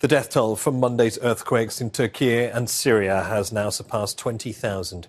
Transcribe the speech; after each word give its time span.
The 0.00 0.08
death 0.08 0.30
toll 0.30 0.56
from 0.56 0.80
Monday's 0.80 1.18
earthquakes 1.20 1.78
in 1.78 1.90
Turkey 1.90 2.44
and 2.44 2.70
Syria 2.70 3.22
has 3.24 3.52
now 3.52 3.68
surpassed 3.68 4.16
20,000. 4.16 5.06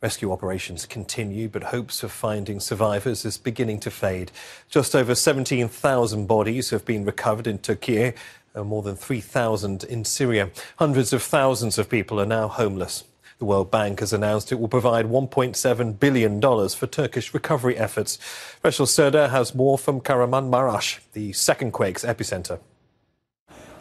Rescue 0.00 0.30
operations 0.30 0.86
continue, 0.86 1.48
but 1.48 1.64
hopes 1.64 2.04
of 2.04 2.12
finding 2.12 2.60
survivors 2.60 3.24
is 3.24 3.36
beginning 3.36 3.80
to 3.80 3.90
fade. 3.90 4.30
Just 4.70 4.94
over 4.94 5.16
17,000 5.16 6.26
bodies 6.26 6.70
have 6.70 6.84
been 6.84 7.04
recovered 7.04 7.48
in 7.48 7.58
Turkey, 7.58 8.12
and 8.54 8.66
more 8.68 8.82
than 8.82 8.94
3,000 8.94 9.82
in 9.82 10.04
Syria. 10.04 10.50
Hundreds 10.76 11.12
of 11.12 11.20
thousands 11.20 11.76
of 11.76 11.90
people 11.90 12.20
are 12.20 12.24
now 12.24 12.46
homeless. 12.46 13.02
The 13.40 13.44
World 13.44 13.72
Bank 13.72 13.98
has 13.98 14.12
announced 14.12 14.52
it 14.52 14.60
will 14.60 14.68
provide 14.68 15.06
$1.7 15.06 15.98
billion 15.98 16.40
for 16.40 16.86
Turkish 16.86 17.34
recovery 17.34 17.76
efforts. 17.76 18.20
Rachel 18.62 18.86
Serda 18.86 19.30
has 19.30 19.52
more 19.52 19.76
from 19.76 20.00
Kahramanmaraş, 20.00 21.00
the 21.12 21.32
second 21.32 21.72
quake's 21.72 22.04
epicenter. 22.04 22.60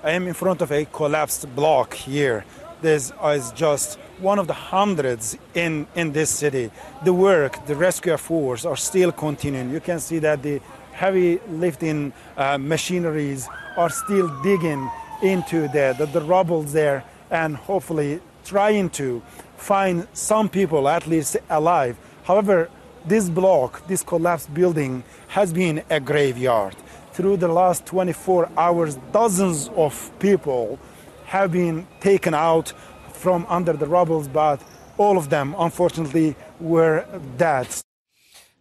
I 0.04 0.12
am 0.12 0.28
in 0.28 0.36
front 0.36 0.62
of 0.62 0.72
a 0.72 0.86
collapsed 0.86 1.56
block 1.56 1.96
here. 1.96 2.46
This 2.82 3.12
is 3.26 3.52
just 3.54 3.98
one 4.20 4.38
of 4.38 4.46
the 4.46 4.54
hundreds 4.54 5.36
in, 5.56 5.88
in 5.96 6.12
this 6.12 6.30
city. 6.30 6.70
The 7.04 7.14
work, 7.14 7.66
the 7.66 7.76
rescue 7.76 8.14
efforts 8.14 8.64
are 8.64 8.76
still 8.76 9.12
continuing. 9.12 9.72
You 9.72 9.80
can 9.80 10.00
see 10.00 10.20
that 10.20 10.44
the 10.44 10.62
heavy 10.92 11.40
lifting 11.50 12.14
uh, 12.38 12.60
machineries 12.60 13.50
are 13.76 13.90
still 13.90 14.28
digging 14.44 14.88
into 15.24 15.68
the, 15.70 15.96
the, 15.98 16.06
the 16.06 16.22
rubble 16.22 16.62
there 16.62 17.04
and 17.32 17.56
hopefully 17.56 18.20
trying 18.46 18.92
to 18.92 19.24
find 19.58 20.08
some 20.14 20.48
people 20.48 20.88
at 20.88 21.08
least 21.08 21.38
alive. 21.50 21.98
However, 22.24 22.70
this 23.04 23.30
block, 23.30 23.88
this 23.88 24.04
collapsed 24.04 24.54
building, 24.54 25.04
has 25.30 25.52
been 25.52 25.84
a 25.90 26.00
graveyard. 26.00 26.76
Through 27.18 27.38
the 27.38 27.48
last 27.48 27.88
24 27.88 28.52
hours, 28.56 28.94
dozens 29.12 29.70
of 29.70 30.12
people 30.20 30.78
have 31.26 31.52
been 31.52 31.88
taken 32.00 32.36
out 32.36 32.74
from 33.12 33.44
under 33.50 33.74
the 33.74 33.88
rubble, 33.88 34.22
but 34.32 34.62
all 35.00 35.18
of 35.18 35.32
them, 35.32 35.56
unfortunately, 35.58 36.36
were 36.60 37.08
dead. 37.36 37.70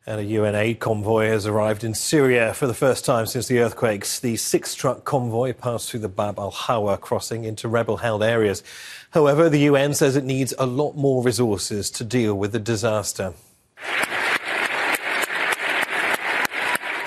And 0.07 0.21
a 0.21 0.25
UN 0.25 0.55
aid 0.55 0.81
convoy 0.81 1.27
has 1.27 1.45
arrived 1.47 1.85
in 1.85 1.93
Syria 1.93 2.55
for 2.55 2.67
the 2.67 2.73
first 2.73 3.05
time 3.05 3.27
since 3.27 3.47
the 3.47 3.59
earthquakes. 3.59 4.21
The 4.21 4.37
six 4.37 4.75
truck 4.75 5.05
convoy 5.05 5.53
passed 5.53 5.91
through 5.91 6.01
the 6.01 6.09
Bab 6.09 6.39
al 6.39 6.51
Hawa 6.51 6.97
crossing 6.97 7.45
into 7.45 7.69
rebel 7.69 7.99
held 7.99 8.23
areas. 8.23 8.63
However, 9.11 9.51
the 9.51 9.69
UN 9.69 9.93
says 9.93 10.17
it 10.17 10.25
needs 10.25 10.55
a 10.59 10.65
lot 10.65 10.97
more 10.97 11.23
resources 11.23 11.91
to 11.91 12.05
deal 12.05 12.35
with 12.35 12.53
the 12.53 12.59
disaster. 12.59 13.35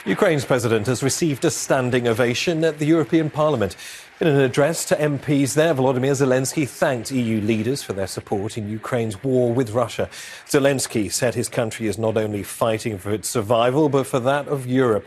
Ukraine's 0.06 0.46
president 0.46 0.88
has 0.88 1.04
received 1.04 1.44
a 1.44 1.52
standing 1.52 2.08
ovation 2.08 2.64
at 2.64 2.80
the 2.80 2.86
European 2.86 3.30
Parliament. 3.30 3.76
In 4.22 4.28
an 4.28 4.40
address 4.40 4.86
to 4.86 4.96
MPs 4.96 5.56
there, 5.56 5.76
Volodymyr 5.76 6.16
Zelensky 6.16 6.68
thanked 6.68 7.12
EU 7.12 7.42
leaders 7.42 7.84
for 7.84 7.92
their 7.92 8.08
support 8.08 8.58
in 8.58 8.70
Ukraine's 8.70 9.22
war 9.22 9.54
with 9.54 9.72
Russia. 9.72 10.10
Zelensky 10.48 11.12
said 11.12 11.36
his 11.36 11.50
country 11.50 11.88
is 11.88 11.98
not 11.98 12.16
only 12.16 12.44
fighting 12.44 12.98
for 12.98 13.12
its 13.12 13.28
survival, 13.28 13.90
but 13.90 14.08
for 14.08 14.22
that 14.22 14.48
of 14.48 14.66
Europe. 14.66 15.06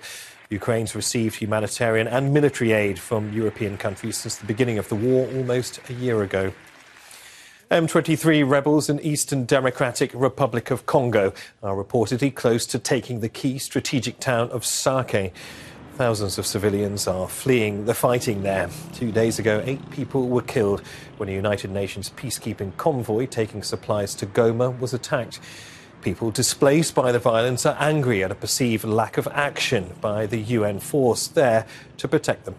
Ukraine's 0.50 0.94
received 0.94 1.36
humanitarian 1.36 2.06
and 2.06 2.34
military 2.34 2.72
aid 2.72 2.98
from 2.98 3.32
European 3.32 3.78
countries 3.78 4.18
since 4.18 4.36
the 4.36 4.46
beginning 4.46 4.77
of 4.77 4.90
the 4.90 4.94
war 4.94 5.27
almost 5.34 5.80
a 5.88 5.94
year 5.94 6.22
ago. 6.22 6.52
M23 7.72 8.46
rebels 8.46 8.90
in 8.90 9.00
Eastern 9.00 9.46
Democratic 9.46 10.10
Republic 10.12 10.70
of 10.70 10.84
Congo 10.84 11.32
are 11.62 11.74
reportedly 11.74 12.34
close 12.34 12.66
to 12.66 12.78
taking 12.78 13.20
the 13.20 13.30
key 13.30 13.56
strategic 13.58 14.20
town 14.20 14.50
of 14.50 14.62
Sake. 14.62 15.32
Thousands 15.94 16.36
of 16.36 16.44
civilians 16.44 17.06
are 17.06 17.26
fleeing 17.26 17.86
the 17.86 17.94
fighting 17.94 18.42
there. 18.42 18.68
Two 18.92 19.10
days 19.10 19.38
ago, 19.38 19.62
eight 19.64 19.90
people 19.90 20.28
were 20.28 20.42
killed 20.42 20.82
when 21.16 21.30
a 21.30 21.32
United 21.32 21.70
Nations 21.70 22.10
peacekeeping 22.10 22.76
convoy 22.76 23.24
taking 23.24 23.62
supplies 23.62 24.14
to 24.16 24.26
Goma 24.26 24.78
was 24.78 24.92
attacked. 24.92 25.40
People 26.02 26.30
displaced 26.30 26.94
by 26.94 27.10
the 27.10 27.18
violence 27.18 27.64
are 27.64 27.78
angry 27.80 28.22
at 28.22 28.30
a 28.30 28.34
perceived 28.34 28.84
lack 28.84 29.16
of 29.16 29.27
action 29.28 29.94
by 30.02 30.27
the 30.27 30.40
UN 30.40 30.78
force 30.78 31.27
there 31.27 31.64
to 31.96 32.06
protect 32.06 32.44
them. 32.44 32.56